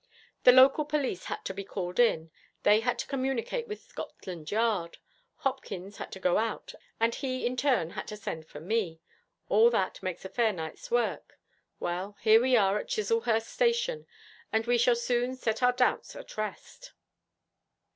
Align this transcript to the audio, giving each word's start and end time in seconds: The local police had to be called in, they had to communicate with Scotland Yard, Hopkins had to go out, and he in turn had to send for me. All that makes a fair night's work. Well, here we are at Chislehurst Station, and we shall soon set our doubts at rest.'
The 0.45 0.51
local 0.51 0.83
police 0.83 1.25
had 1.25 1.45
to 1.45 1.53
be 1.53 1.63
called 1.63 1.99
in, 1.99 2.31
they 2.63 2.79
had 2.79 2.97
to 2.97 3.05
communicate 3.05 3.67
with 3.67 3.83
Scotland 3.83 4.49
Yard, 4.49 4.97
Hopkins 5.45 5.97
had 5.97 6.11
to 6.13 6.19
go 6.19 6.39
out, 6.39 6.73
and 6.99 7.13
he 7.13 7.45
in 7.45 7.55
turn 7.55 7.91
had 7.91 8.07
to 8.07 8.17
send 8.17 8.47
for 8.47 8.59
me. 8.59 8.99
All 9.47 9.69
that 9.69 10.01
makes 10.01 10.25
a 10.25 10.29
fair 10.29 10.53
night's 10.53 10.89
work. 10.89 11.37
Well, 11.79 12.17
here 12.21 12.41
we 12.41 12.57
are 12.57 12.79
at 12.79 12.87
Chislehurst 12.89 13.47
Station, 13.53 14.07
and 14.51 14.65
we 14.65 14.79
shall 14.79 14.95
soon 14.95 15.35
set 15.35 15.61
our 15.61 15.71
doubts 15.73 16.15
at 16.15 16.35
rest.' 16.35 16.93